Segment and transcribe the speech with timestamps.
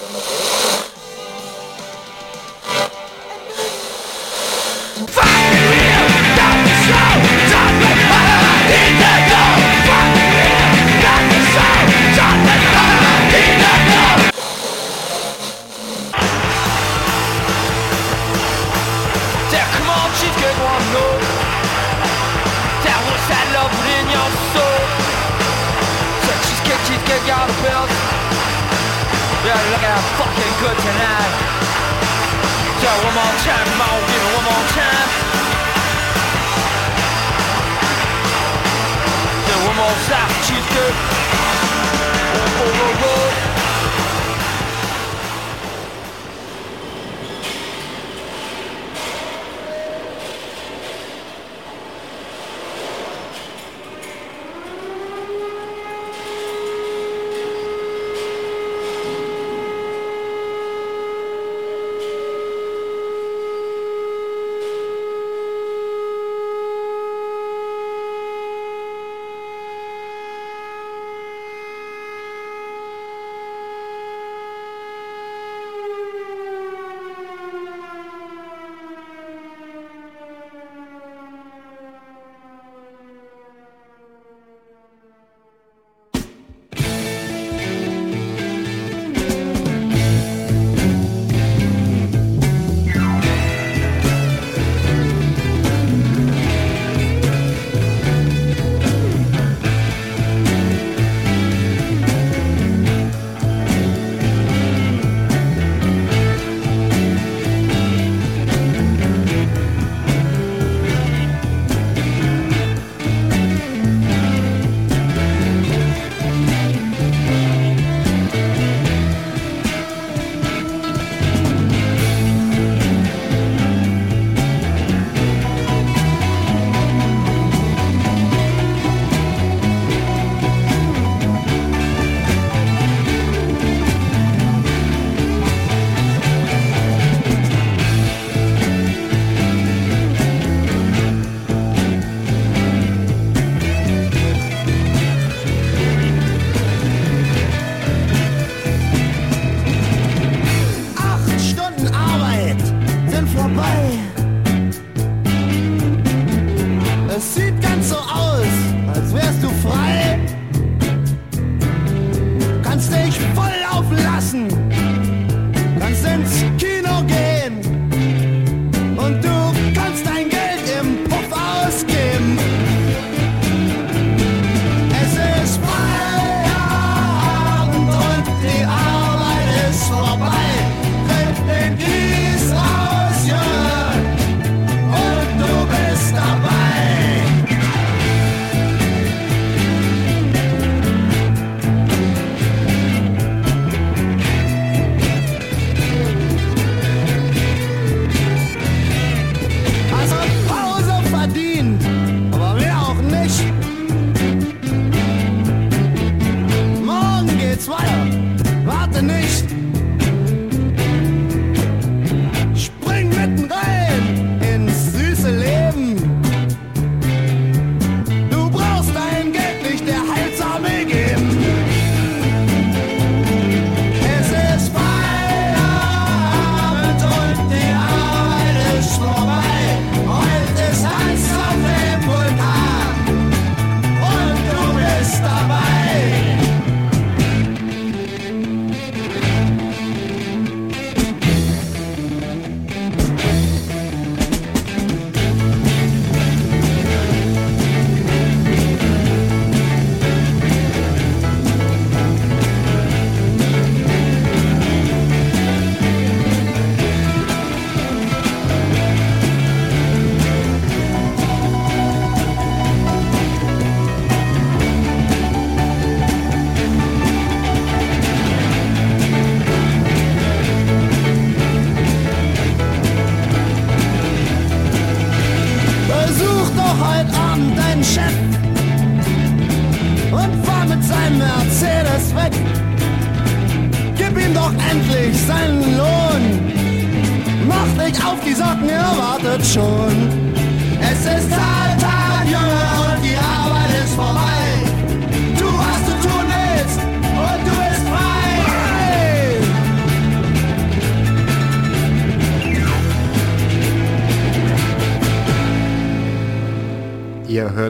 [0.00, 0.37] জন্য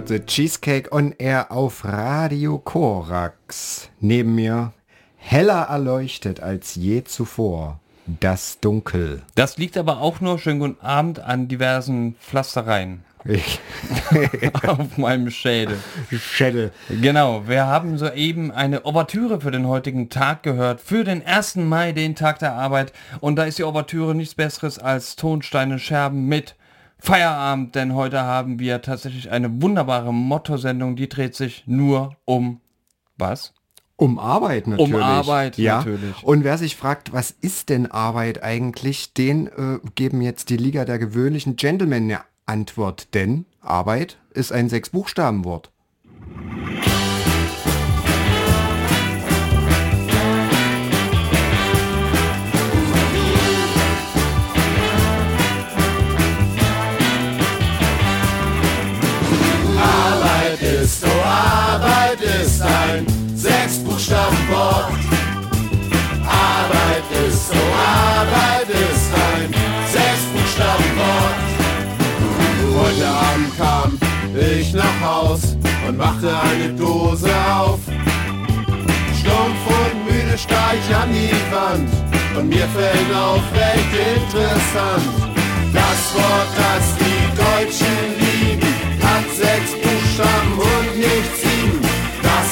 [0.08, 3.90] Hörte Cheesecake on Air auf Radio Korax.
[4.00, 4.72] Neben mir
[5.18, 7.78] heller erleuchtet als je zuvor.
[8.06, 9.20] Das Dunkel.
[9.34, 13.04] Das liegt aber auch nur, schönen guten Abend, an diversen Pflastereien.
[13.26, 13.60] Ich
[14.66, 15.76] auf meinem Schädel.
[16.10, 16.72] Schädel.
[16.88, 21.56] Genau, wir haben soeben eine Ouvertüre für den heutigen Tag gehört, für den 1.
[21.56, 22.94] Mai, den Tag der Arbeit.
[23.20, 26.54] Und da ist die Ouvertüre nichts Besseres als Tonsteine Scherben mit
[26.98, 32.60] Feierabend, denn heute haben wir tatsächlich eine wunderbare Motto-Sendung, die dreht sich nur um
[33.16, 33.54] was?
[33.96, 34.94] Um Arbeit natürlich.
[34.94, 35.78] Um Arbeit ja.
[35.78, 36.22] natürlich.
[36.22, 40.84] Und wer sich fragt, was ist denn Arbeit eigentlich, den äh, geben jetzt die Liga
[40.84, 45.72] der gewöhnlichen Gentlemen eine Antwort, denn Arbeit ist ein Sechs-Buchstaben-Wort.
[62.58, 63.06] Ist ein
[63.36, 64.98] Sechsbuchstabenwort.
[66.26, 67.72] Arbeit ist, oh
[68.18, 69.54] Arbeit ist ein
[69.92, 71.38] Sechsbuchstabenwort.
[72.80, 73.98] Heute Abend kam
[74.34, 75.56] ich nach Haus
[75.86, 77.78] und machte eine Dose auf.
[79.20, 81.88] Stumpf und müde starr ich an die Wand
[82.36, 85.04] und mir fällt auf, recht interessant.
[85.72, 91.37] Das Wort, das die Deutschen lieben, hat sechs Buchstaben und nicht sieben.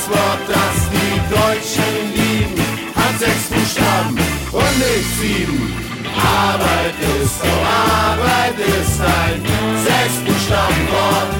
[0.06, 2.62] Das Wort, das die Deutschen lieben,
[2.94, 4.16] hat sechs Buchstaben
[4.52, 5.74] und nicht sieben.
[6.14, 9.42] Arbeit ist, oh Arbeit ist ein
[9.84, 11.34] Sechsbuchstabenwort.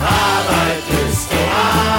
[0.00, 1.48] Arbeit ist, oh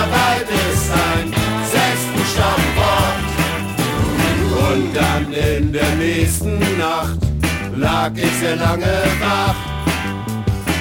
[0.02, 1.28] Arbeit ist ein
[1.76, 3.26] Sechsbuchstabenwort.
[4.72, 7.20] Und dann in der nächsten Nacht
[7.76, 9.56] lag ich sehr lange wach.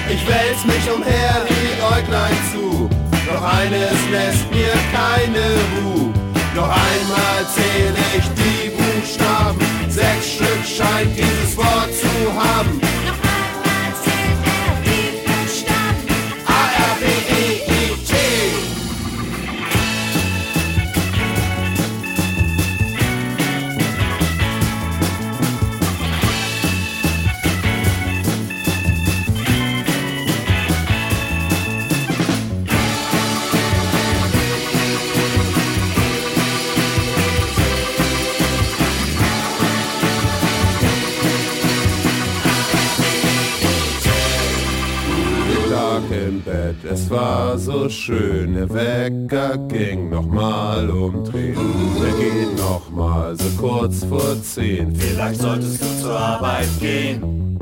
[0.09, 2.89] Ich wälz mich umher, die Äuglein zu,
[3.35, 5.45] doch eines lässt mir keine
[5.75, 6.13] Ruhe.
[6.55, 9.59] Noch einmal zähle ich die Buchstaben,
[9.89, 12.79] sechs Stück scheint dieses Wort zu haben.
[47.85, 51.55] So schön, der Wecker ging nochmal umdrehen.
[52.01, 54.95] Der geht nochmal so kurz vor zehn.
[54.95, 57.55] Vielleicht solltest du zur Arbeit gehen.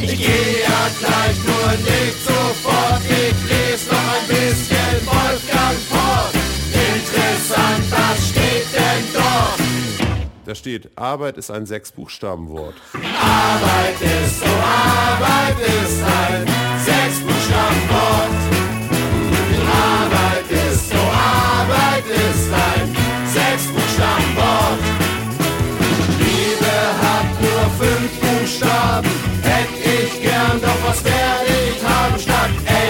[0.00, 6.34] Ich gehe ja gleich nur nicht sofort, ich lese noch ein bisschen Wolfgang fort.
[6.72, 9.60] Interessant, was steht denn dort?
[10.44, 12.74] Da steht, Arbeit ist ein Sechsbuchstabenwort.
[12.94, 16.46] Arbeit ist, so Arbeit ist ein
[16.84, 18.46] Sechsbuchstabenwort.
[19.76, 22.86] Arbeit ist, so Arbeit ist ein
[23.34, 24.82] Sechsbuchstabenwort.
[26.18, 29.10] Liebe hat nur fünf Buchstaben,
[29.42, 32.85] hätt ich gern, doch was werd ich haben statt L-I-E,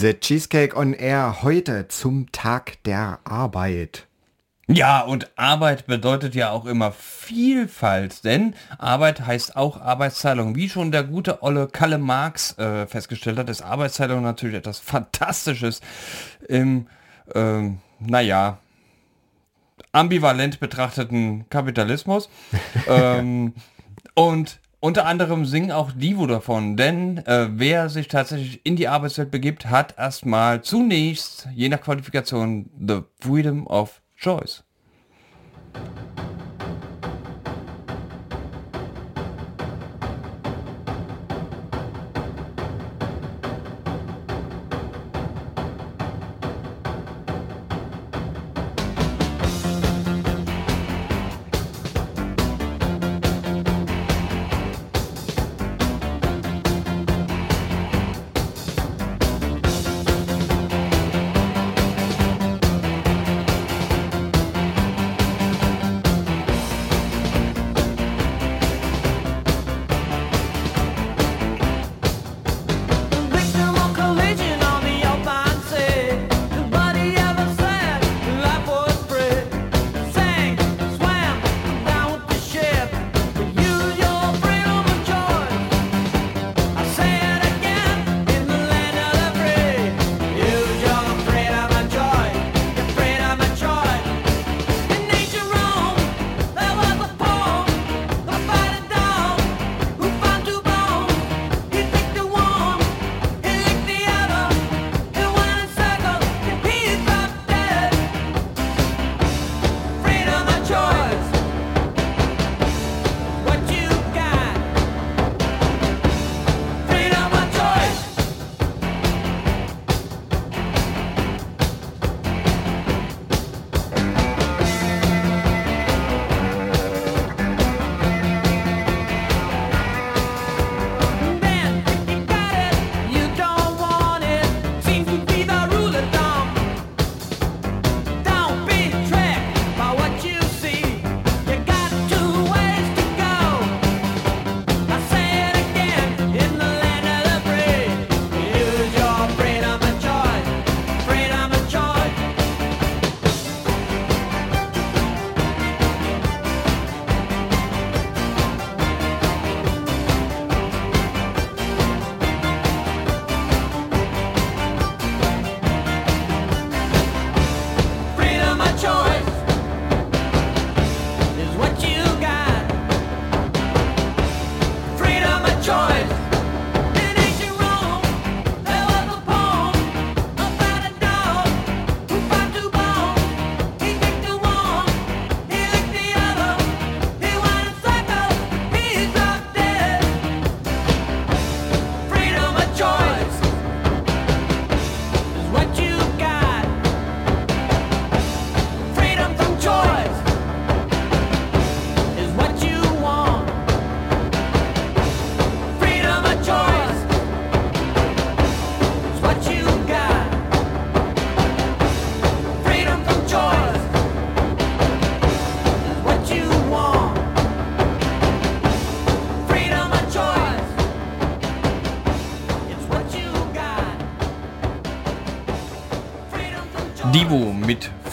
[0.00, 4.06] The Cheesecake on Air heute zum Tag der Arbeit.
[4.68, 10.54] Ja, und Arbeit bedeutet ja auch immer Vielfalt, denn Arbeit heißt auch Arbeitsteilung.
[10.54, 15.80] Wie schon der gute Olle Kalle Marx äh, festgestellt hat, ist Arbeitsteilung natürlich etwas Fantastisches
[16.46, 16.86] im,
[17.34, 18.58] ähm, naja,
[19.90, 22.28] ambivalent betrachteten Kapitalismus.
[22.86, 23.52] ähm,
[24.14, 29.30] und unter anderem singen auch Divo davon, denn äh, wer sich tatsächlich in die Arbeitswelt
[29.30, 34.62] begibt, hat erstmal zunächst, je nach Qualifikation, the freedom of choice.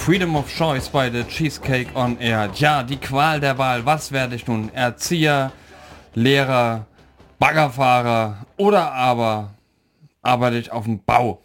[0.05, 2.53] Freedom of Choice bei The Cheesecake on Air.
[2.53, 3.87] Tja, die Qual der Wahl.
[3.87, 4.71] Was werde ich nun?
[4.71, 5.51] Erzieher,
[6.13, 6.85] Lehrer,
[7.39, 9.55] Baggerfahrer oder aber
[10.21, 11.41] arbeite ich auf dem Bau?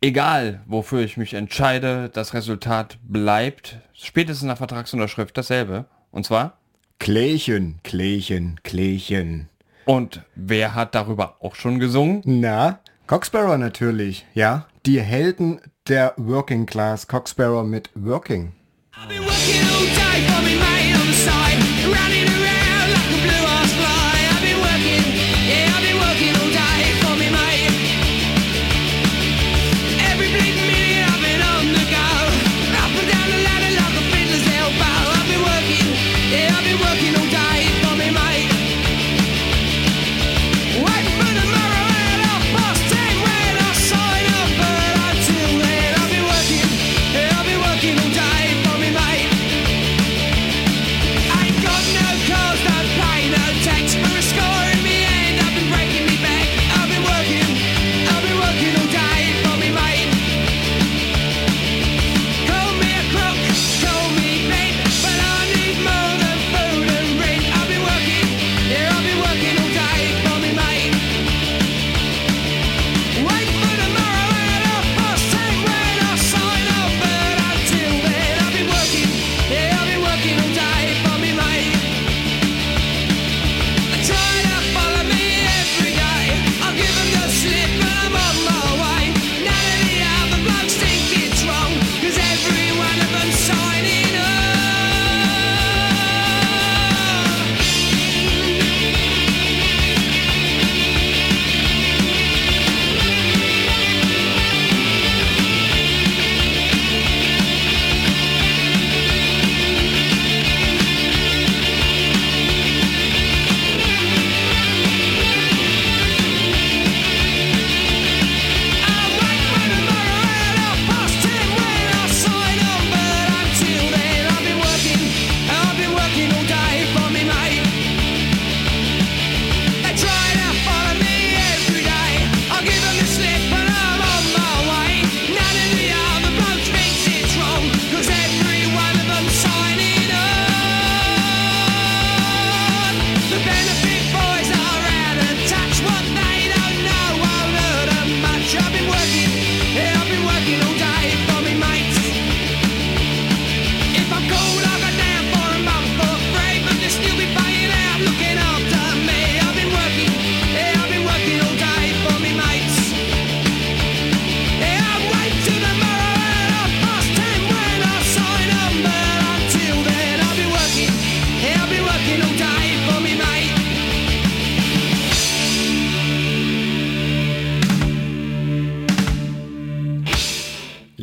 [0.00, 5.86] Egal, wofür ich mich entscheide, das Resultat bleibt spätestens nach Vertragsunterschrift dasselbe.
[6.12, 6.58] Und zwar?
[7.00, 9.48] Klächen, Klächen, Klächen.
[9.86, 12.22] Und wer hat darüber auch schon gesungen?
[12.24, 12.78] Na?
[13.06, 14.66] Coxsparrow natürlich, ja.
[14.86, 17.06] Die Helden der Working Class.
[17.06, 18.52] Coxsparrow mit Working.
[18.94, 21.51] I've been working all day,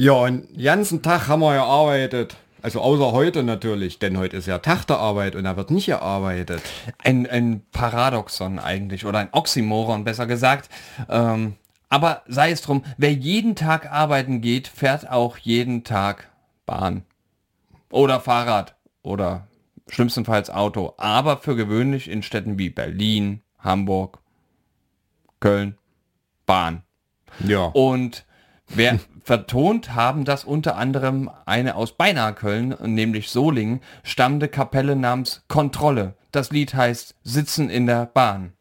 [0.10, 2.36] wir einen ganzen Tag haben wir gearbeitet.
[2.62, 5.86] Also außer heute natürlich, denn heute ist ja Tag der Arbeit und da wird nicht
[5.86, 6.62] gearbeitet.
[6.98, 10.70] Ein, ein Paradoxon eigentlich oder ein Oxymoron besser gesagt.
[11.08, 11.56] Ähm,
[11.88, 16.30] aber sei es drum, wer jeden Tag arbeiten geht, fährt auch jeden Tag
[16.66, 17.04] Bahn
[17.90, 19.48] oder Fahrrad oder
[19.88, 20.94] schlimmstenfalls Auto.
[20.98, 24.20] Aber für gewöhnlich in Städten wie Berlin, Hamburg,
[25.40, 25.78] Köln,
[26.46, 26.84] Bahn.
[27.40, 27.66] Ja.
[27.66, 28.26] Und
[28.68, 35.44] wer, Vertont haben das unter anderem eine aus beinahe Köln, nämlich Solingen, stammende Kapelle namens
[35.48, 36.16] Kontrolle.
[36.32, 38.54] Das Lied heißt Sitzen in der Bahn.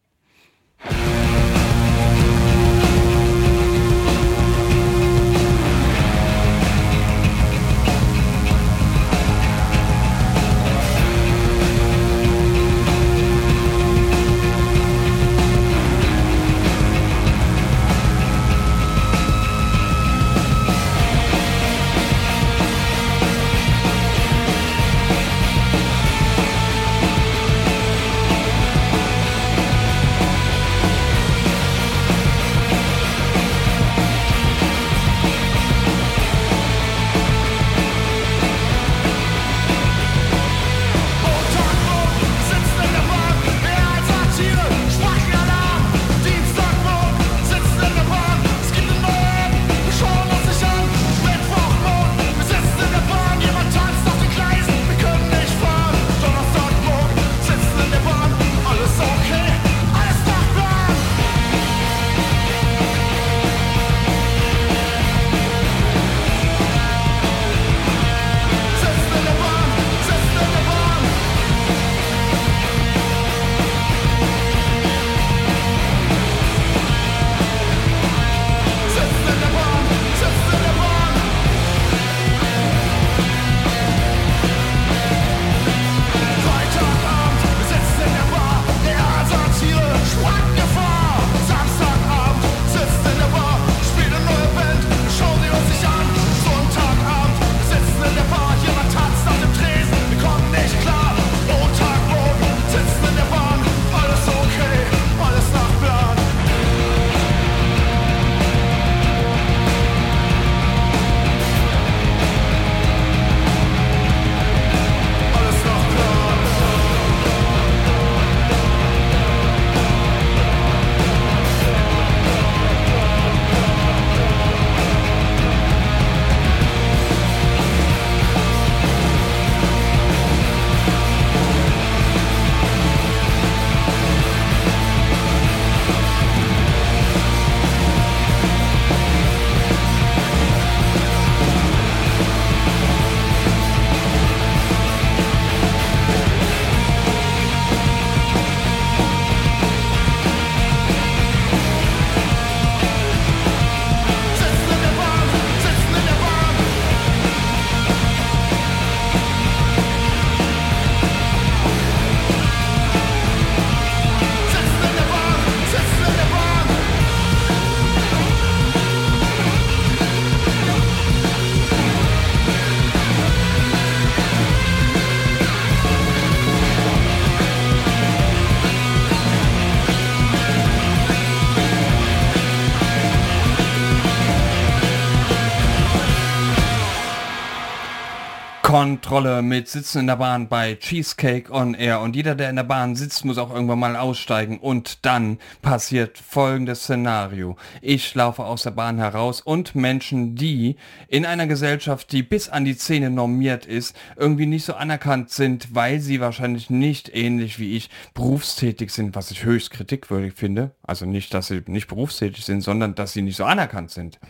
[188.79, 192.63] Kontrolle mit Sitzen in der Bahn bei Cheesecake on Air und jeder, der in der
[192.63, 197.57] Bahn sitzt, muss auch irgendwann mal aussteigen und dann passiert folgendes Szenario.
[197.83, 200.77] Ich laufe aus der Bahn heraus und Menschen, die
[201.09, 205.75] in einer Gesellschaft, die bis an die Zähne normiert ist, irgendwie nicht so anerkannt sind,
[205.75, 210.71] weil sie wahrscheinlich nicht ähnlich wie ich berufstätig sind, was ich höchst kritikwürdig finde.
[210.85, 214.21] Also nicht, dass sie nicht berufstätig sind, sondern dass sie nicht so anerkannt sind.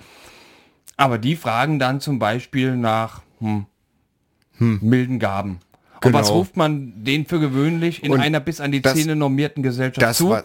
[0.97, 3.67] Aber die fragen dann zum Beispiel nach hm,
[4.59, 5.61] milden Gaben.
[6.05, 6.39] Und was Genau.
[6.39, 10.03] ruft man denen für gewöhnlich in Und einer bis an die das- Zähne normierten Gesellschaft
[10.03, 10.31] Das zu?
[10.31, 10.45] war,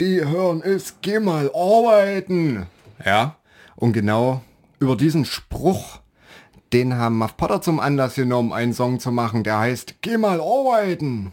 [0.00, 2.66] die hören es, geh mal arbeiten.
[3.04, 3.36] Ja.
[3.76, 4.42] Und genau
[4.78, 6.00] über diesen Spruch,
[6.72, 10.40] den haben Muff Potter zum Anlass genommen, einen Song zu machen, der heißt Geh mal
[10.40, 11.32] arbeiten.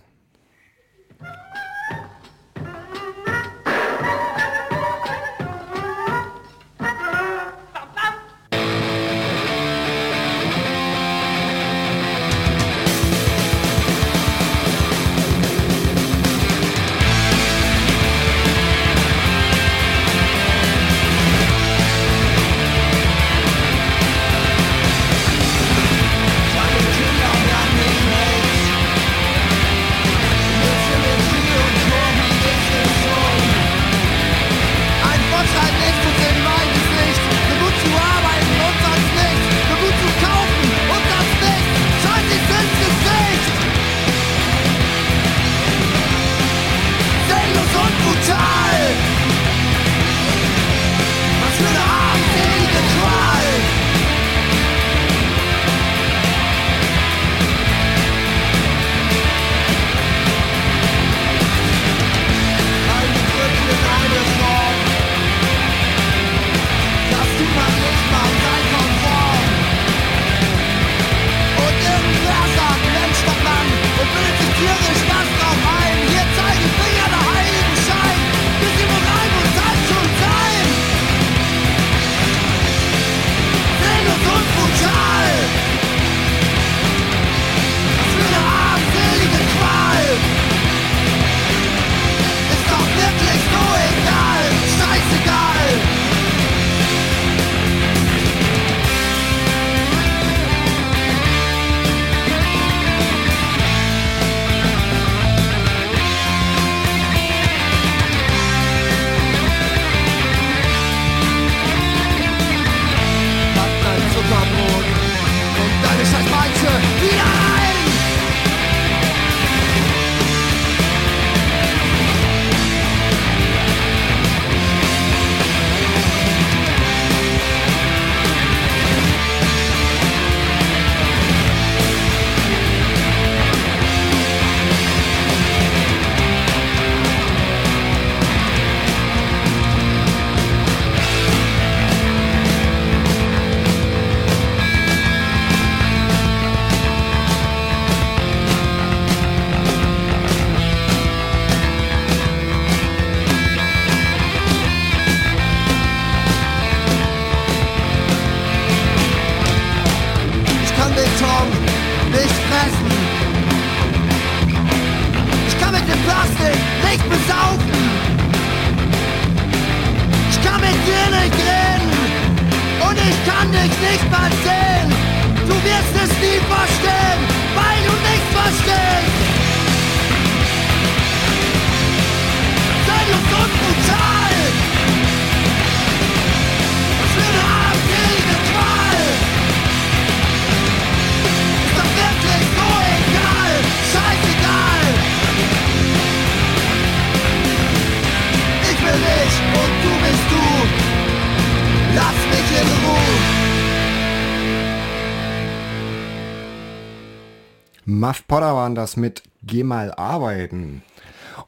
[208.10, 210.82] Muff Potter waren das mit Geh mal arbeiten.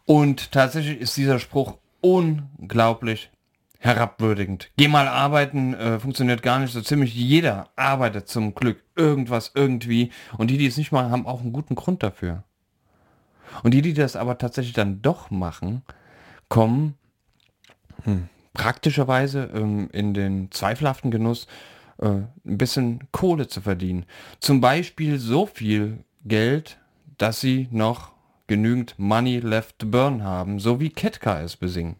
[0.06, 3.32] Und tatsächlich ist dieser Spruch unglaublich
[3.80, 4.70] herabwürdigend.
[4.78, 6.72] Geh mal arbeiten, äh, funktioniert gar nicht.
[6.72, 10.12] So ziemlich jeder arbeitet zum Glück irgendwas irgendwie.
[10.38, 12.44] Und die, die es nicht machen, haben auch einen guten Grund dafür.
[13.64, 15.82] Und die, die das aber tatsächlich dann doch machen,
[16.48, 16.94] kommen
[18.04, 21.48] hm, praktischerweise ähm, in den zweifelhaften Genuss,
[21.98, 24.06] äh, ein bisschen Kohle zu verdienen.
[24.40, 26.78] Zum Beispiel so viel Geld,
[27.18, 28.12] dass sie noch
[28.48, 31.96] genügend Money left to burn haben, so wie Ketka es besingen.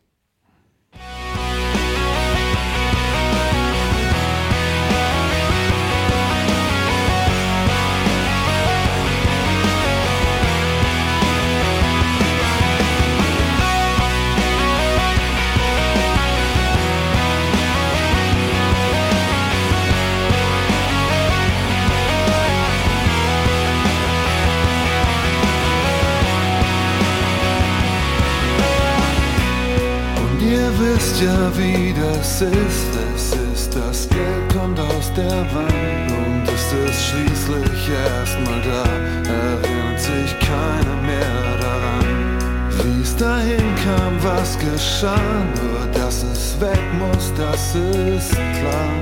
[31.58, 32.92] Wie das ist.
[33.16, 38.84] Es ist, das Geld kommt aus der Wand und es ist schließlich erstmal da.
[39.30, 42.42] Erinnert sich keiner mehr daran.
[42.84, 48.94] Wie es dahin kam, was geschah, nur dass es weg muss, das ist klar.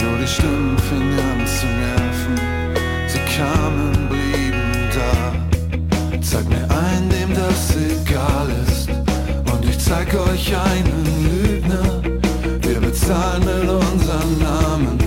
[0.00, 2.40] Nur die Stimmen fingen an zu nerven,
[3.06, 6.20] sie kamen, blieben da.
[6.20, 8.88] Zeig mir einen, dem das egal ist,
[9.52, 11.49] und ich zeig euch einen Lügner.
[13.10, 14.98] Bezahlen mit unseren Namen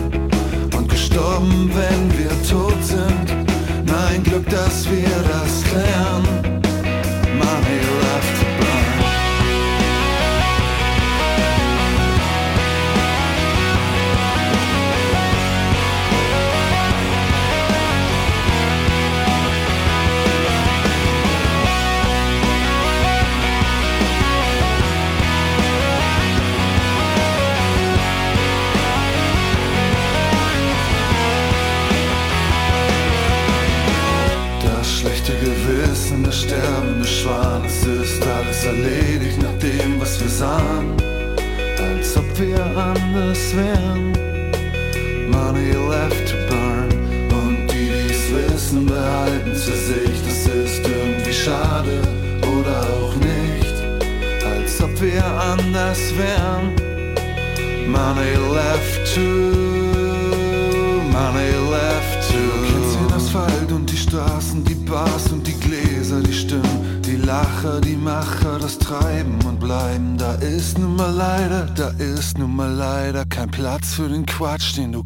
[0.76, 3.48] und gestorben, wenn wir tot sind.
[3.86, 6.24] Nein, Glück, dass wir das klären.
[7.38, 8.42] Money left
[70.73, 74.91] ist nun mal leider, da ist nun mal leider kein Platz für den Quatsch, den
[74.91, 75.03] du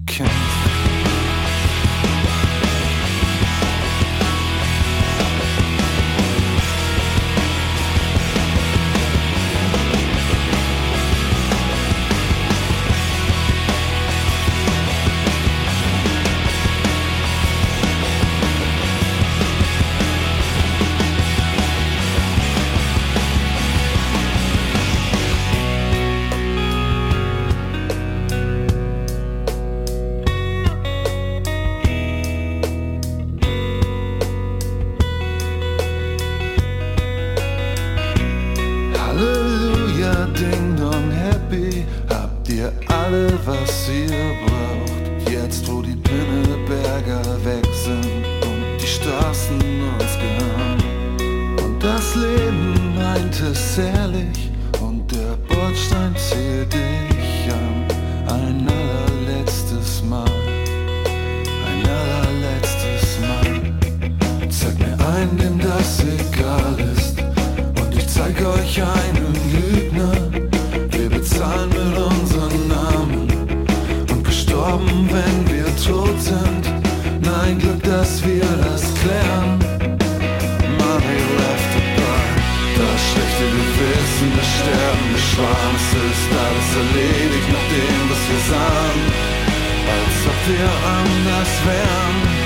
[90.47, 92.37] wir anders wären.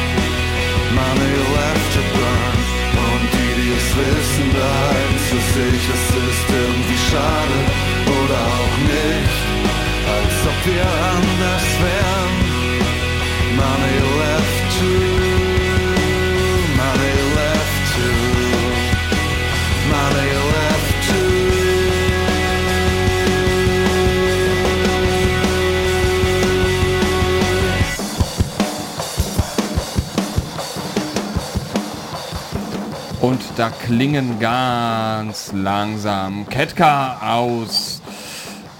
[0.96, 2.58] Money left to burn
[3.14, 7.58] Und die, die es wissen, behalten für sich Es ist irgendwie schade
[8.20, 9.42] oder auch nicht
[10.16, 10.86] Als ob wir
[11.16, 12.36] anders wären
[13.56, 15.20] Money left to
[33.62, 38.02] da klingen ganz langsam Ketka aus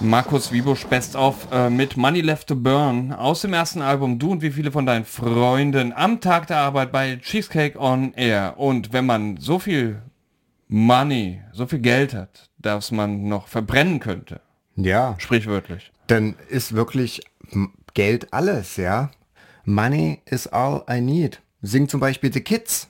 [0.00, 4.32] Markus Wiebusch Best of äh, mit Money Left to Burn aus dem ersten Album Du
[4.32, 8.54] und wie viele von deinen Freunden am Tag der Arbeit bei Cheesecake on Air.
[8.56, 10.02] Und wenn man so viel
[10.66, 14.40] Money, so viel Geld hat, dass man noch verbrennen könnte,
[14.74, 15.92] Ja, sprichwörtlich.
[16.08, 17.20] dann ist wirklich
[17.94, 19.12] Geld alles, ja.
[19.64, 21.40] Money is all I need.
[21.60, 22.88] Singt zum Beispiel The Kids.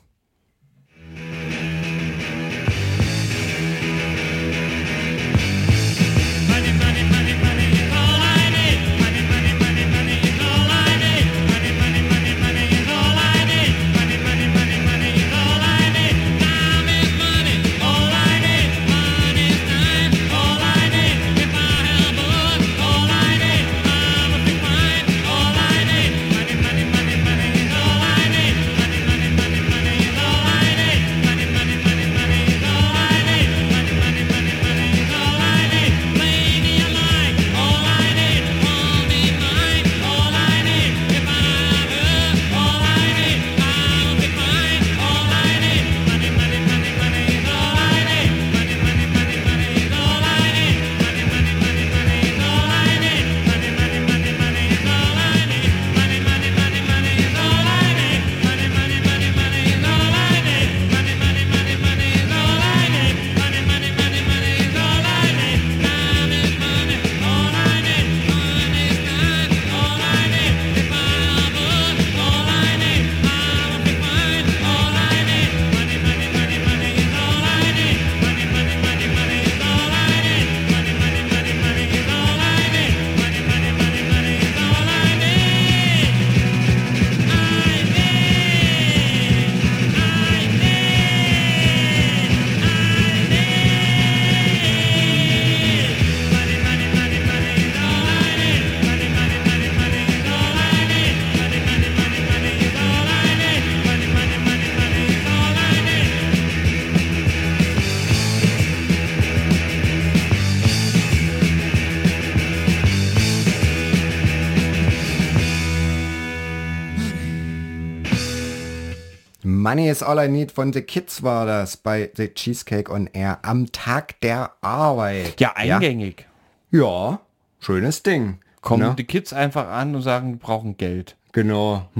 [119.73, 123.39] Money is all I need von The Kids war das bei The Cheesecake on Air
[123.41, 125.41] am Tag der Arbeit.
[125.41, 126.27] Ja, eingängig.
[126.71, 127.21] Ja,
[127.59, 128.41] schönes Ding.
[128.61, 128.95] Kommen Ne?
[128.99, 131.17] die Kids einfach an und sagen, brauchen Geld.
[131.33, 131.89] Genau.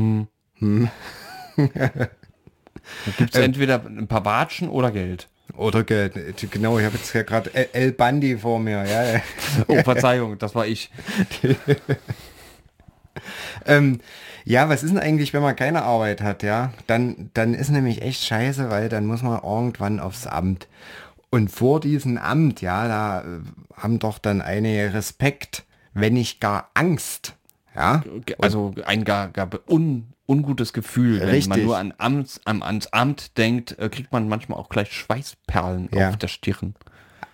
[1.57, 5.29] Da gibt es entweder ein paar Watschen oder Geld.
[5.57, 6.15] Oder Geld.
[6.51, 8.85] Genau, ich habe jetzt ja gerade El- El Bandi vor mir.
[8.85, 9.23] Ja.
[9.67, 10.91] Oh, Verzeihung, das war ich.
[13.67, 14.01] ähm,
[14.45, 16.73] ja, was ist denn eigentlich, wenn man keine Arbeit hat, ja?
[16.87, 20.69] Dann, dann ist nämlich echt scheiße, weil dann muss man irgendwann aufs Amt.
[21.31, 23.25] Und vor diesem Amt, ja, da äh,
[23.77, 27.37] haben doch dann einige Respekt, wenn nicht gar Angst.
[27.75, 28.03] Ja,
[28.39, 31.21] Also ein gar, gar un, ungutes Gefühl.
[31.21, 31.49] Wenn Richtig.
[31.49, 35.89] man nur an Amts, am, ans Amt denkt, äh, kriegt man manchmal auch gleich Schweißperlen
[35.95, 36.11] Ja.
[36.11, 36.75] auf der Stirn.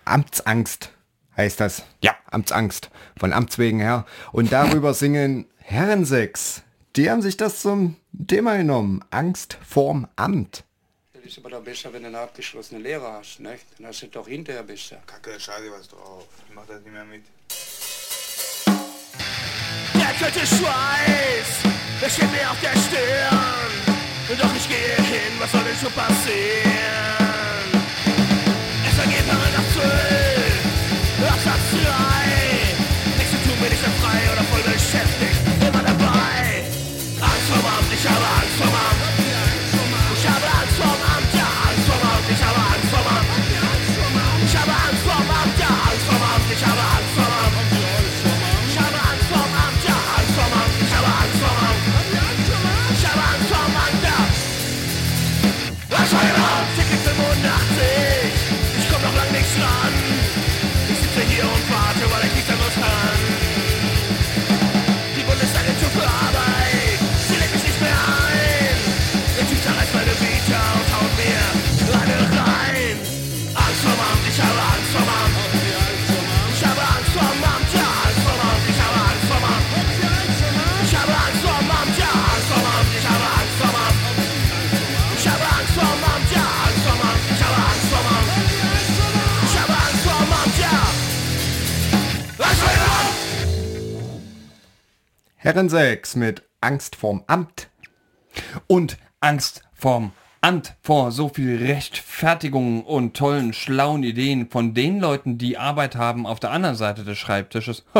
[0.04, 0.92] Amtsangst
[1.36, 1.84] heißt das.
[2.02, 2.12] Ja.
[2.30, 2.90] Amtsangst.
[3.18, 4.04] Von Amts wegen her.
[4.32, 6.62] Und darüber singen Herrensex.
[6.96, 9.04] Die haben sich das zum Thema genommen.
[9.10, 10.64] Angst vorm Amt.
[11.12, 13.58] Das ist aber doch besser, wenn du eine abgeschlossene Lehre hast, ne?
[13.76, 14.96] Dann hast du doch hinterher besser.
[15.06, 16.26] Kacke, scheiße was drauf.
[16.48, 17.22] Ich mach das nicht mehr mit.
[19.94, 21.48] Der kalte Schweiß,
[22.00, 24.38] der steht mir auf der Stirn.
[24.40, 26.38] Doch ich gehe hin, was soll denn schon passieren?
[28.88, 32.27] Es vergeht Paragraph 12, Absatz 3.
[95.48, 97.70] Herrensex mit Angst vorm Amt.
[98.66, 105.38] Und Angst vorm Amt, vor so viel Rechtfertigungen und tollen, schlauen Ideen von den Leuten,
[105.38, 107.86] die Arbeit haben auf der anderen Seite des Schreibtisches,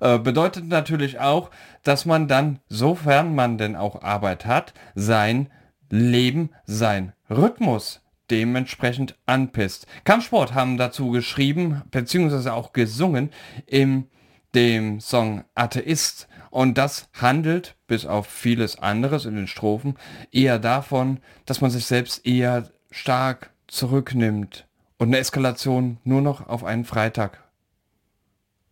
[0.00, 1.50] äh, bedeutet natürlich auch,
[1.82, 5.50] dass man dann, sofern man denn auch Arbeit hat, sein
[5.90, 8.00] Leben, sein Rhythmus
[8.30, 9.88] dementsprechend anpisst.
[10.04, 13.30] Kampfsport haben dazu geschrieben, beziehungsweise auch gesungen
[13.66, 14.06] im
[14.54, 16.28] dem Song Atheist.
[16.50, 19.96] Und das handelt, bis auf vieles anderes in den Strophen,
[20.30, 24.66] eher davon, dass man sich selbst eher stark zurücknimmt
[24.98, 27.42] und eine Eskalation nur noch auf einen Freitag,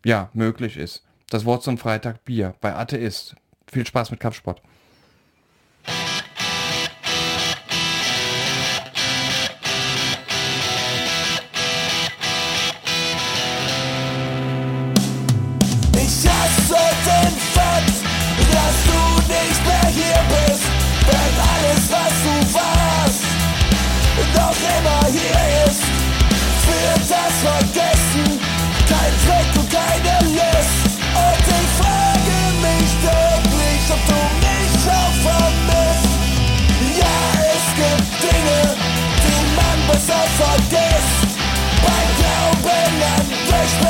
[0.04, 1.04] ja, möglich ist.
[1.28, 3.34] Das Wort zum Freitag Bier bei Atheist.
[3.70, 4.62] Viel Spaß mit Kampfsport.
[24.62, 25.82] Immer hier ist.
[26.66, 28.40] Für das Vergessen,
[28.88, 30.82] kein Zweck und keine Lust.
[31.14, 32.36] Und ich frage
[32.66, 36.12] mich wirklich, ob du mich auch vermisst.
[37.00, 37.18] Ja,
[37.56, 38.60] es gibt Dinge,
[39.24, 41.30] die man besser vergisst.
[41.82, 43.81] Beim Glauben an dich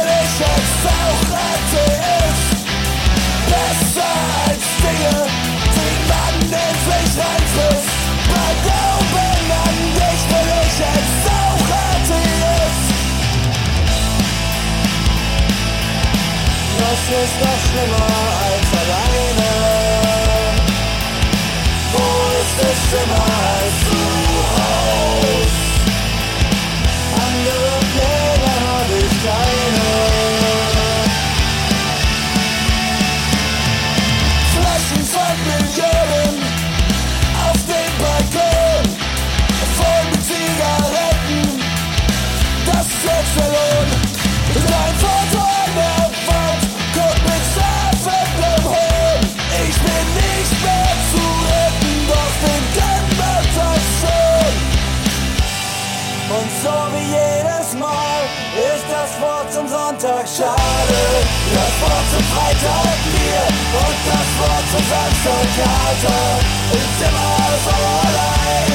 [62.32, 63.44] Freitag Bier
[63.84, 66.24] und das Wort zum Samstag Kater.
[66.72, 67.74] Ist immer so
[68.08, 68.72] allein,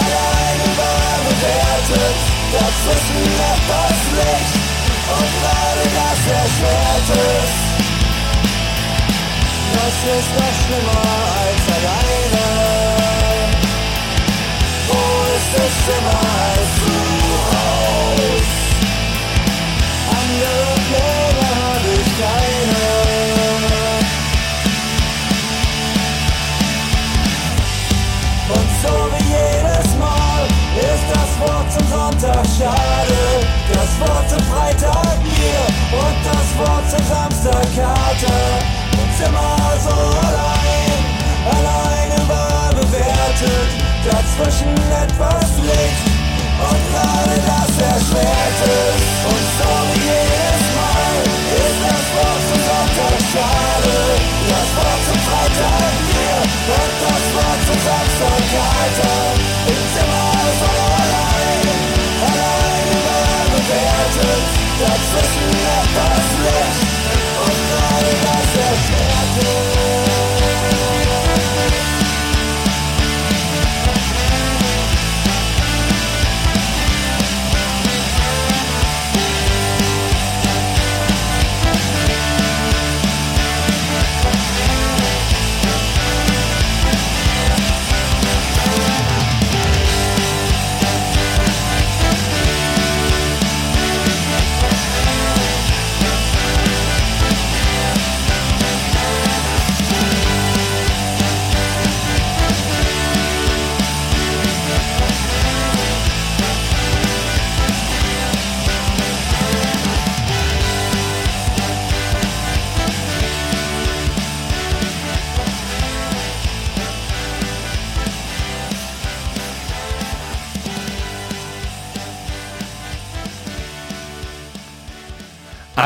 [0.00, 2.18] allein überbewertet.
[2.52, 4.54] Dazwischen etwas Licht
[5.16, 7.70] und gerade das erschwert es.
[9.76, 11.02] Das ist noch schlimmer
[11.40, 12.46] als alleine.
[14.88, 15.02] Wo
[15.36, 16.20] ist es schlimmer
[16.50, 16.96] als zu
[17.50, 18.50] Haus?
[20.10, 21.29] Andere Pläne
[32.20, 33.22] Sonntag schade.
[33.72, 35.64] Das Wort zum Freitag Bier
[35.96, 38.60] und das Wort zum Samstag Kater.
[38.92, 39.96] Und immer so
[40.28, 41.00] allein,
[41.48, 43.70] allein überbewertet.
[44.04, 46.04] Dazwischen etwas Licht
[46.60, 49.00] und gerade das erschwert es.
[49.24, 51.16] Und so wie jedes Mal
[51.56, 53.96] ist das Wort zum Sonntag schade.
[54.50, 59.79] Das Wort zum Freitag Bier und das Wort zum Samstag Kater.
[64.80, 64.86] Überbewertet.
[64.86, 66.88] Dazwischen etwas Licht
[67.44, 69.69] und gerade das erschwert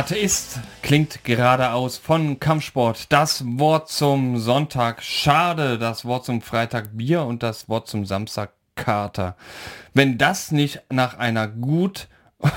[0.04, 3.10] Atheist klingt geradeaus von Kampfsport.
[3.10, 8.52] Das Wort zum Sonntag Schade, das Wort zum Freitag Bier und das Wort zum Samstag
[8.74, 9.34] Kater.
[9.94, 12.08] Wenn das nicht nach einer gut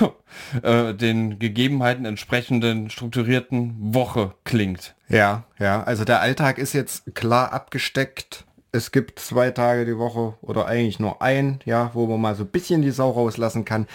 [0.62, 4.94] äh, den Gegebenheiten entsprechenden strukturierten Woche klingt.
[5.08, 8.44] Ja, ja, also der Alltag ist jetzt klar abgesteckt.
[8.72, 12.44] Es gibt zwei Tage die Woche oder eigentlich nur ein, ja, wo man mal so
[12.44, 13.88] ein bisschen die Sau rauslassen kann.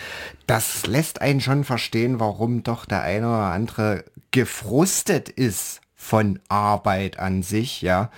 [0.46, 7.18] Das lässt einen schon verstehen, warum doch der eine oder andere gefrustet ist von Arbeit
[7.18, 8.10] an sich, ja.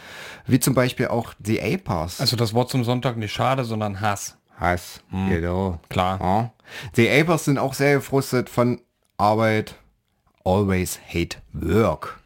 [0.47, 2.21] Wie zum Beispiel auch die Apers.
[2.21, 4.39] Also das Wort zum Sonntag nicht schade, sondern Hass.
[4.59, 5.81] Hass, genau.
[5.91, 6.19] Klar.
[6.21, 6.51] Ja.
[6.97, 8.81] Die Apers sind auch sehr gefrustet von
[9.19, 9.75] Arbeit.
[10.45, 12.21] Always hate work.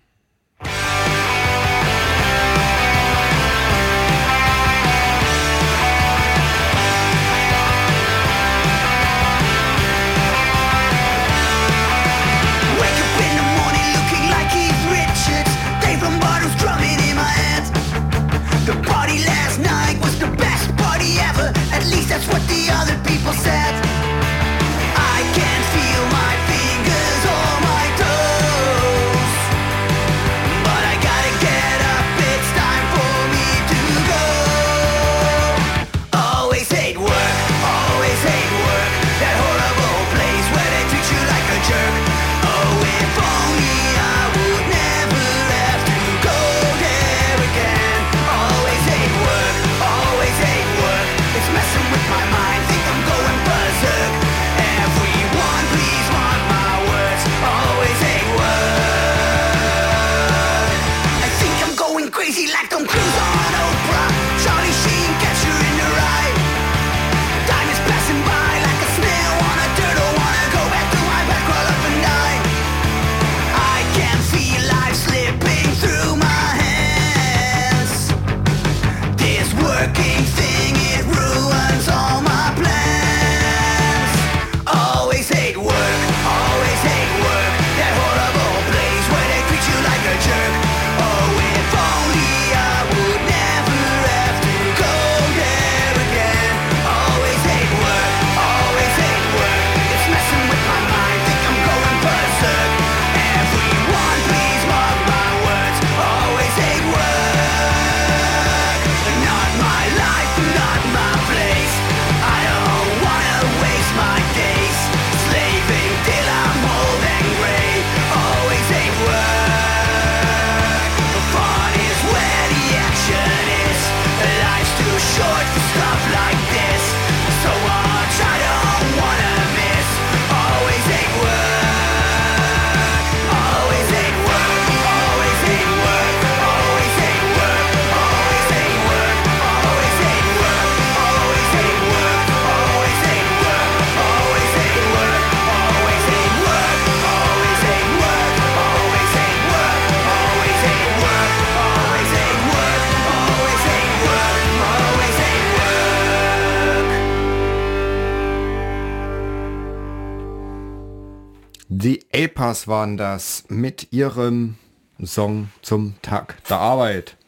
[162.49, 164.57] Apers waren das mit ihrem
[165.05, 167.19] Song zum Tag der Arbeit.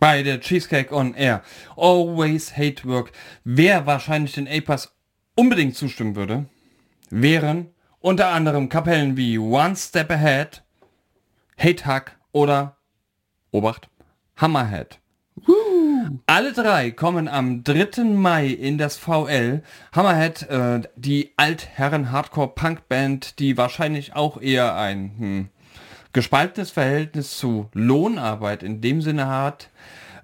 [0.00, 1.42] Bei der Cheesecake on Air.
[1.76, 3.12] Always Hate Work.
[3.44, 4.94] Wer wahrscheinlich den Apers
[5.34, 6.46] unbedingt zustimmen würde,
[7.10, 10.62] wären unter anderem Kapellen wie One Step Ahead,
[11.58, 12.78] Hate Hack oder,
[13.50, 13.90] Obacht,
[14.38, 15.00] Hammerhead.
[16.26, 18.04] Alle drei kommen am 3.
[18.04, 19.62] Mai in das VL.
[19.92, 25.48] Hammerhead, äh, die Altherren-Hardcore-Punk-Band, die wahrscheinlich auch eher ein hm,
[26.12, 29.70] gespaltenes Verhältnis zu Lohnarbeit in dem Sinne hat.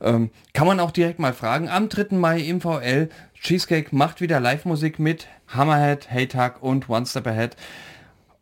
[0.00, 1.68] Ähm, kann man auch direkt mal fragen.
[1.68, 2.16] Am 3.
[2.16, 3.10] Mai im VL.
[3.34, 7.56] Cheesecake macht wieder Live-Musik mit Hammerhead, Haytag und One Step Ahead.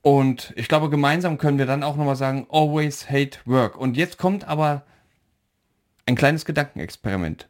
[0.02, 3.76] Und ich glaube, gemeinsam können wir dann auch nochmal sagen, always hate work.
[3.76, 4.82] Und jetzt kommt aber
[6.08, 7.48] ein kleines Gedankenexperiment.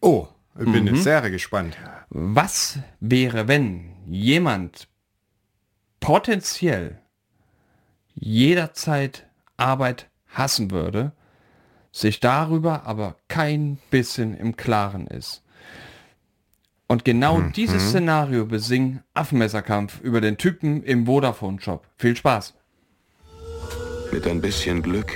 [0.00, 0.26] Oh,
[0.58, 1.76] ich bin jetzt sehr gespannt.
[2.08, 4.88] Was wäre, wenn jemand
[6.00, 6.98] potenziell
[8.14, 11.12] jederzeit Arbeit hassen würde,
[11.92, 15.44] sich darüber aber kein bisschen im Klaren ist?
[16.88, 21.86] Und genau dieses Szenario besingen Affenmesserkampf über den Typen im Vodafone-Shop.
[21.96, 22.54] Viel Spaß!
[24.10, 25.12] Mit ein bisschen Glück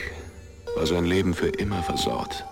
[0.76, 2.44] war sein Leben für immer versaut.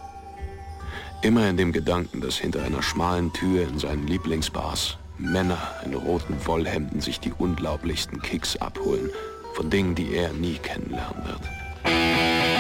[1.23, 6.35] Immer in dem Gedanken, dass hinter einer schmalen Tür in seinen Lieblingsbars Männer in roten
[6.47, 9.09] Wollhemden sich die unglaublichsten Kicks abholen
[9.55, 12.52] von Dingen, die er nie kennenlernen wird.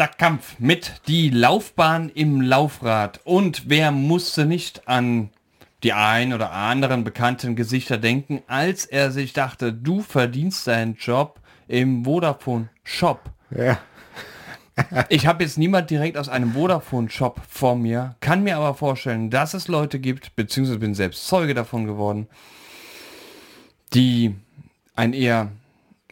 [0.00, 3.20] Affenmesserkampf mit die Laufbahn im Laufrad.
[3.24, 5.28] Und wer musste nicht an
[5.82, 11.40] die ein oder anderen bekannten Gesichter denken, als er sich dachte, du verdienst deinen Job
[11.68, 13.30] im Vodafone Shop.
[13.50, 13.78] Ja.
[15.10, 19.52] Ich habe jetzt niemand direkt aus einem Vodafone-Shop vor mir, kann mir aber vorstellen, dass
[19.52, 22.28] es Leute gibt, beziehungsweise bin selbst Zeuge davon geworden,
[23.92, 24.34] die
[24.96, 25.50] ein eher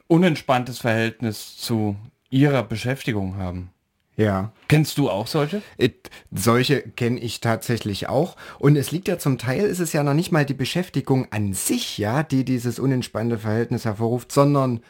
[0.07, 1.97] unentspanntes Verhältnis zu
[2.29, 3.71] ihrer Beschäftigung haben.
[4.19, 4.53] Ja.
[4.67, 5.63] Kennst du auch solche?
[5.79, 8.37] It, solche kenne ich tatsächlich auch.
[8.59, 11.55] Und es liegt ja zum Teil, ist es ja noch nicht mal die Beschäftigung an
[11.55, 14.81] sich, ja, die dieses unentspannte Verhältnis hervorruft, sondern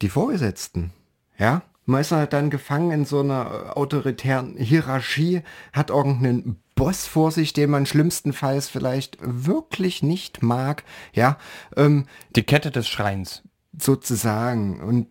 [0.00, 0.92] die Vorgesetzten.
[1.38, 1.62] Ja.
[1.86, 7.32] Man ist halt dann gefangen in so einer äh, autoritären Hierarchie, hat irgendeinen Boss vor
[7.32, 10.84] sich, den man schlimmstenfalls vielleicht wirklich nicht mag.
[11.14, 11.36] Ja.
[11.76, 12.06] Ähm,
[12.36, 13.42] Die Kette des Schreins.
[13.76, 14.80] sozusagen.
[14.80, 15.08] Und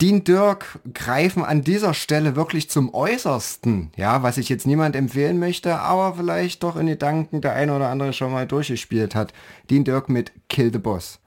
[0.00, 3.90] Dean Dirk greifen an dieser Stelle wirklich zum Äußersten.
[3.96, 7.90] Ja, was ich jetzt niemand empfehlen möchte, aber vielleicht doch in Gedanken der eine oder
[7.90, 9.34] andere schon mal durchgespielt hat.
[9.68, 11.18] Dean Dirk mit Kill the Boss.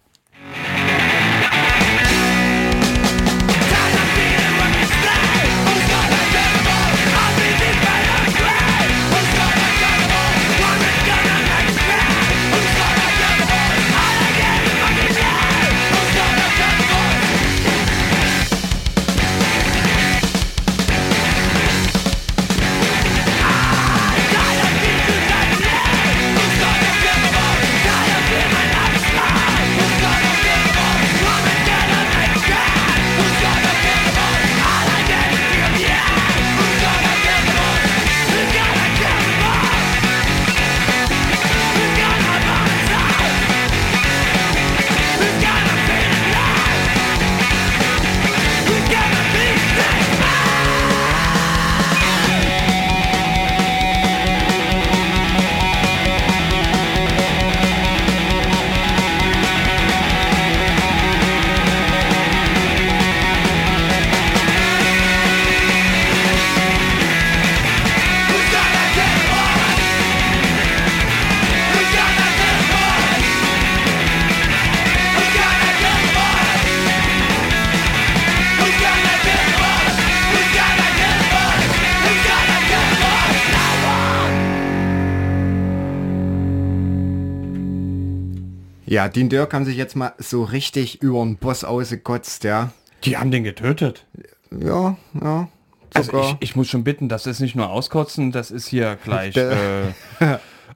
[89.08, 92.72] Ja, Dean Dirk haben sich jetzt mal so richtig über den Boss ausgekotzt, ja.
[93.06, 94.06] Die haben den getötet.
[94.52, 95.48] Ja, ja.
[95.94, 99.38] Also ich, ich muss schon bitten, das ist nicht nur auskotzen, das ist hier gleich
[99.38, 99.94] äh,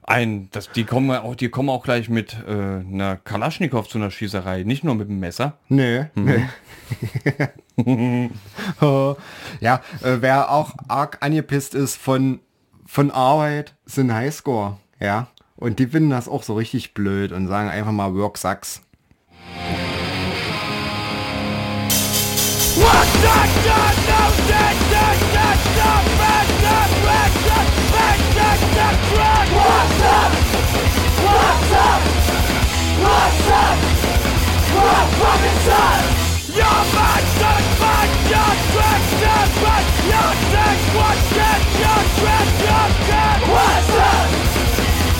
[0.02, 4.10] ein, das, die kommen auch, die kommen auch gleich mit äh, einer Kalaschnikow zu einer
[4.10, 5.58] Schießerei, nicht nur mit dem Messer.
[5.68, 6.46] Nee, nee.
[8.80, 9.16] Oh,
[9.60, 12.40] ja, äh, wer auch arg angepisst ist von,
[12.86, 15.28] von Arbeit, sind Highscore, ja.
[15.62, 18.82] Und die finden das auch so richtig blöd und sagen einfach mal Work sucks.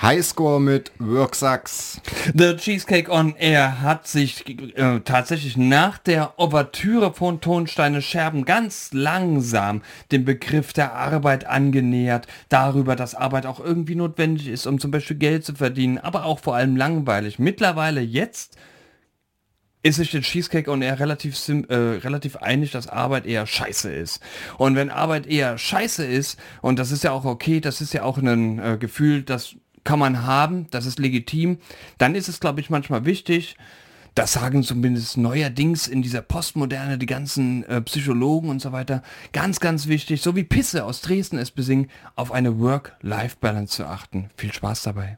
[0.00, 2.00] Highscore mit Work sucks.
[2.32, 8.90] The Cheesecake on Air hat sich äh, tatsächlich nach der Ouvertüre von Tonsteine Scherben ganz
[8.92, 9.82] langsam
[10.12, 15.16] dem Begriff der Arbeit angenähert, darüber, dass Arbeit auch irgendwie notwendig ist, um zum Beispiel
[15.16, 17.40] Geld zu verdienen, aber auch vor allem langweilig.
[17.40, 18.56] Mittlerweile jetzt
[19.82, 24.20] ist sich der Cheesecake on Air relativ, äh, relativ einig, dass Arbeit eher scheiße ist.
[24.58, 28.02] Und wenn Arbeit eher scheiße ist, und das ist ja auch okay, das ist ja
[28.04, 29.56] auch ein äh, Gefühl, das
[29.88, 31.56] kann man haben, das ist legitim,
[31.96, 33.56] dann ist es, glaube ich, manchmal wichtig,
[34.14, 39.60] das sagen zumindest neuerdings in dieser Postmoderne die ganzen äh, Psychologen und so weiter, ganz,
[39.60, 44.28] ganz wichtig, so wie Pisse aus Dresden es besingen, auf eine Work-Life-Balance zu achten.
[44.36, 45.16] Viel Spaß dabei.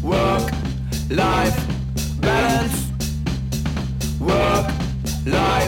[0.00, 0.50] Work,
[1.10, 1.60] life,
[2.22, 2.88] balance.
[4.18, 4.70] Work,
[5.26, 5.59] life,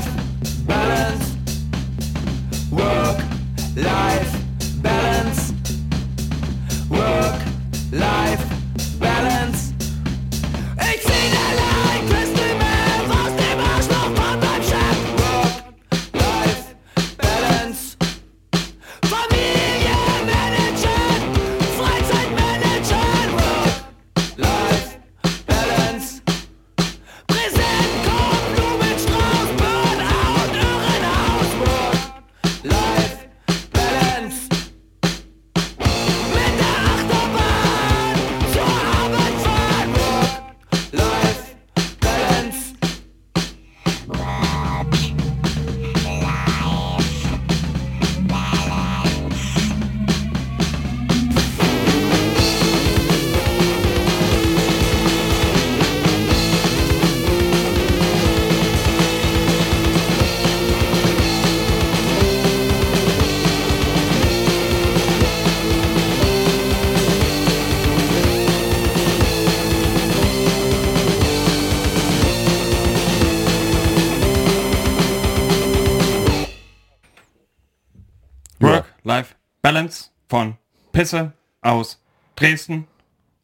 [81.03, 81.33] Pisse
[81.63, 82.01] aus
[82.37, 82.87] Dresden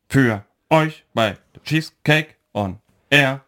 [0.09, 2.79] für euch bei Cheesecake on
[3.11, 3.41] Air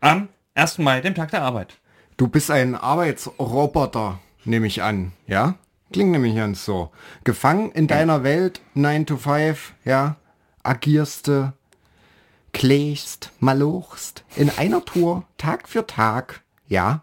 [0.00, 0.78] am 1.
[0.78, 1.76] Mai, dem Tag der Arbeit.
[2.16, 5.56] Du bist ein Arbeitsroboter, nehme ich an, ja?
[5.92, 6.92] Klingt nämlich ganz so.
[7.24, 10.16] Gefangen in deiner Welt, 9 to 5, ja?
[10.62, 11.52] Agierste,
[12.54, 17.02] klächst, malochst, in einer Tour, Tag für Tag, ja?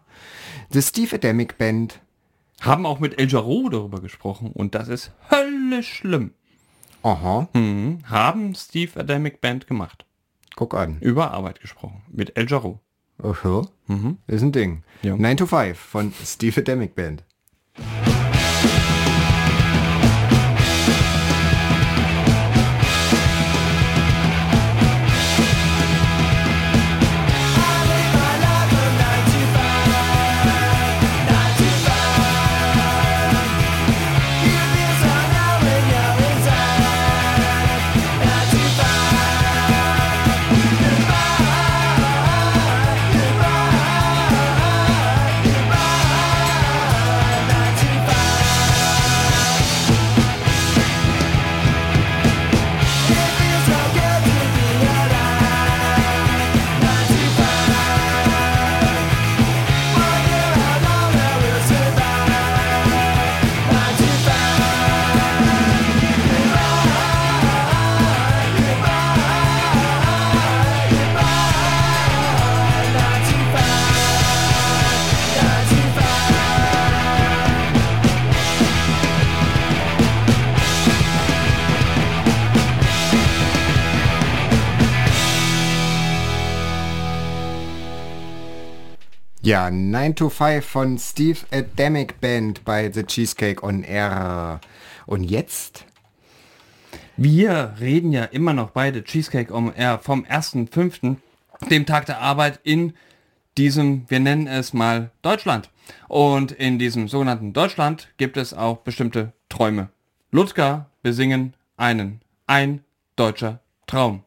[0.70, 2.00] The Steve Adamic Band.
[2.60, 6.32] Haben auch mit El Jarreau darüber gesprochen und das ist höllisch schlimm.
[7.06, 7.98] Aha, Mhm.
[8.10, 10.04] Haben Steve Adamic Band gemacht.
[10.56, 10.98] guck an.
[11.00, 12.02] Über Arbeit gesprochen.
[12.10, 12.80] Mit El Jarreau.
[13.22, 13.62] Aha,
[14.26, 14.82] ist ein Ding.
[15.02, 15.16] Ja.
[15.16, 17.22] 9 to 5 von Steve Adamic Band.
[89.66, 94.60] Ja, 9 to 5 von Steve Adamic Band bei The Cheesecake on Air.
[95.06, 95.86] Und jetzt?
[97.16, 101.16] Wir reden ja immer noch beide Cheesecake on Air vom 1.5.,
[101.68, 102.92] dem Tag der Arbeit in
[103.58, 105.68] diesem, wir nennen es mal Deutschland.
[106.06, 109.88] Und in diesem sogenannten Deutschland gibt es auch bestimmte Träume.
[110.30, 112.20] Ludger besingen einen.
[112.46, 112.84] Ein
[113.16, 113.58] deutscher
[113.88, 114.22] Traum.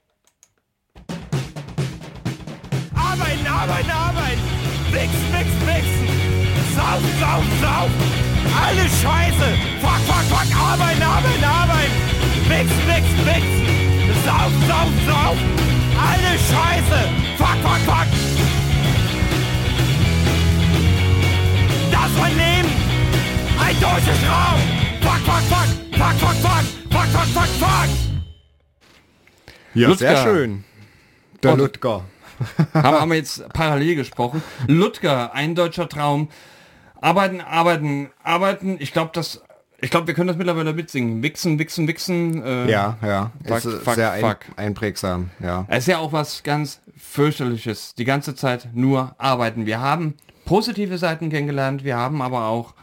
[2.94, 4.60] Arbeiten, arbeiten, arbeiten.
[4.92, 5.29] Wichsen.
[6.80, 7.94] Saufen, saufen, saufen.
[8.64, 9.48] Alle Scheiße.
[9.82, 10.48] Fuck, fuck, fuck.
[10.58, 11.98] Arbeiten, arbeiten, arbeiten.
[12.48, 13.68] Wichsen, wichsen, wichsen.
[14.24, 15.50] Saufen, saufen, saufen.
[16.00, 17.00] Alle Scheiße.
[17.38, 18.08] Fuck, fuck, fuck.
[21.92, 22.70] Das mein Leben.
[23.60, 24.60] Ein deutscher Traum.
[25.02, 25.70] Fuck, fuck, fuck.
[26.00, 26.66] Fuck, fuck, fuck.
[26.92, 27.90] Fuck, fuck, fuck, fuck.
[29.74, 29.98] Ja, Ludger.
[29.98, 30.64] sehr schön.
[31.44, 32.06] Der Ludger.
[32.74, 34.42] haben, haben wir jetzt parallel gesprochen.
[34.68, 36.30] Ludger, ein deutscher Traum.
[37.02, 38.78] Arbeiten, arbeiten, arbeiten.
[38.80, 39.42] Ich glaube, das,
[39.82, 41.24] ich glaube, wir können das mittlerweile mitsingen.
[41.24, 42.44] Wichsen, wichsen, wichsen.
[42.44, 43.32] Äh, Ja, ja.
[43.46, 44.40] Fuck, ist äh, fuck, sehr ein, fuck.
[44.58, 45.66] einprägsam, ja.
[45.70, 47.96] Es ist ja auch was ganz fürchterliches.
[47.96, 49.66] Die ganze Zeit nur arbeiten.
[49.66, 51.84] Wir haben positive Seiten kennengelernt.
[51.84, 52.74] Wir haben aber auch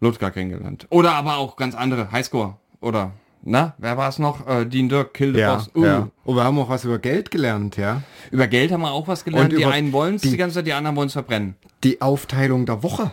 [0.00, 0.86] Ludger kennengelernt.
[0.90, 2.10] Oder aber auch ganz andere.
[2.12, 2.56] Highscore.
[2.80, 3.12] Oder,
[3.42, 4.46] na, wer war es noch?
[4.46, 5.70] Äh, Dean Dirk, Kill the Ja, Boss.
[5.74, 5.84] Uh.
[5.84, 6.08] ja.
[6.24, 8.02] Und wir haben auch was über Geld gelernt, ja.
[8.30, 9.52] Über Geld haben wir auch was gelernt.
[9.52, 11.54] Und die einen wollen es die- die ganze Zeit, die anderen wollen es verbrennen.
[11.84, 13.12] Die Aufteilung der Woche.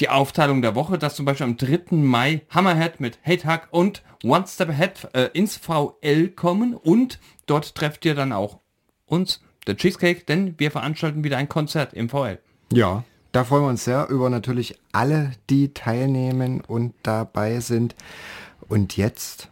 [0.00, 1.96] Die Aufteilung der Woche, dass zum Beispiel am 3.
[1.96, 7.74] Mai Hammerhead mit Hate Hack und One Step Ahead äh, ins VL kommen und dort
[7.74, 8.60] trefft ihr dann auch
[9.06, 12.38] uns, der Cheesecake, denn wir veranstalten wieder ein Konzert im VL.
[12.72, 13.04] Ja.
[13.32, 17.96] Da freuen wir uns sehr über natürlich alle, die teilnehmen und dabei sind.
[18.68, 19.48] Und jetzt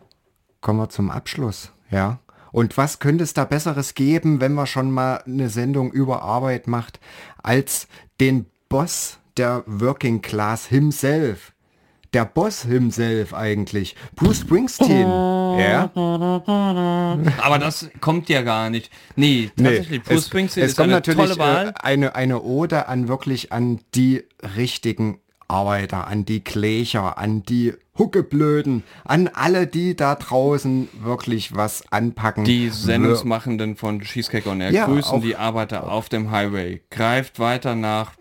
[0.60, 2.20] kommen wir zum Abschluss, ja.
[2.52, 6.68] Und was könnte es da Besseres geben, wenn man schon mal eine Sendung über Arbeit
[6.68, 7.00] macht,
[7.42, 7.88] als
[8.20, 11.52] den Boss der Working Class himself?
[12.12, 13.96] Der Boss himself eigentlich.
[14.14, 15.08] Bruce Springsteen.
[15.08, 15.90] Ja.
[15.94, 18.90] Aber das kommt ja gar nicht.
[19.16, 21.68] Nee, tatsächlich, Bruce es, Springsteen es ist kommt eine natürlich tolle Wahl.
[21.68, 24.24] äh, eine, eine Ode an wirklich an die
[24.56, 25.21] richtigen
[25.52, 32.44] Arbeiter, an die Klächer, an die Huckeblöden, an alle, die da draußen wirklich was anpacken.
[32.44, 36.80] Die Sendungsmachenden von Cheesecake on Air Ja, grüßen die Arbeiter auf dem Highway.
[36.90, 38.12] Greift weiter nach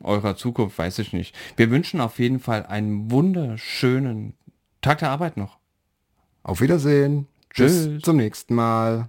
[0.00, 1.34] eurer Zukunft, weiß ich nicht.
[1.56, 4.34] Wir wünschen auf jeden Fall einen wunderschönen
[4.80, 5.58] Tag der Arbeit noch.
[6.44, 7.26] Auf Wiedersehen.
[7.50, 7.88] Tschüss.
[7.88, 9.08] Bis zum nächsten Mal.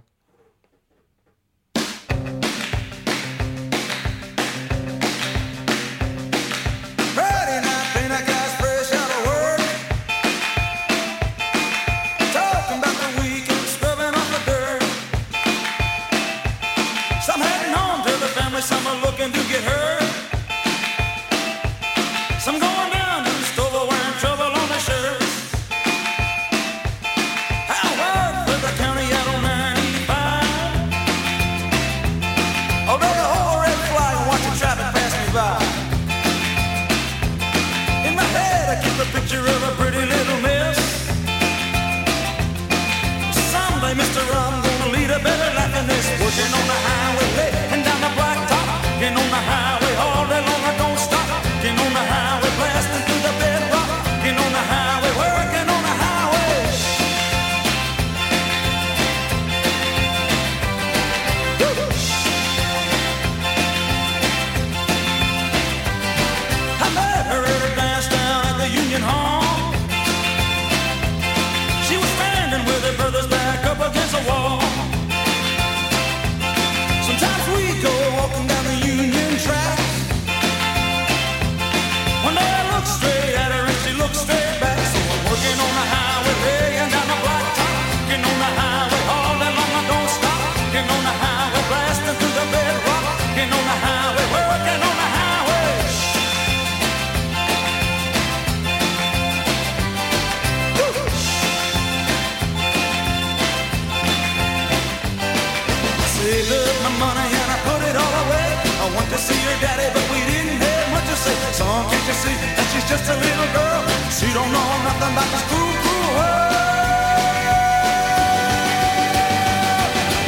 [114.28, 116.52] She don't know nothing about this cruel, cruel world.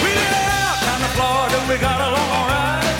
[0.00, 2.96] We did out down to Florida, we got along alright.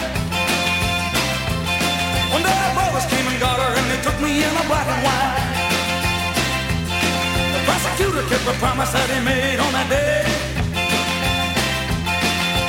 [2.37, 4.85] One day our brothers came and got her, and they took me in a black
[4.93, 5.41] and white.
[7.57, 10.29] The prosecutor kept a promise that he made on that day.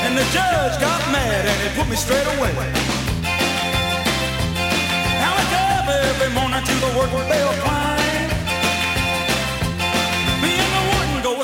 [0.07, 2.55] And the judge got mad and he put me straight away.
[5.19, 5.43] Now I
[6.15, 8.00] every morning to the work bell climb.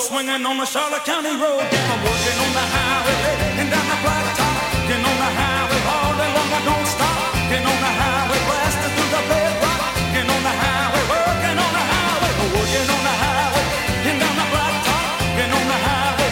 [0.07, 1.59] swinging on the Charlotte County Road.
[1.59, 4.55] I'm working on the highway and down the blacktop.
[4.87, 7.19] Getting on the highway all day long, I don't stop.
[7.51, 9.81] Getting on the highway, blasting through the bedrock.
[10.15, 12.31] Getting on the highway, working on the highway.
[12.39, 13.65] I'm working on the highway
[14.07, 15.11] and down the blacktop.
[15.35, 16.26] Getting on the highway.